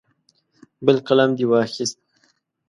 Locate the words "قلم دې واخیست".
1.07-1.97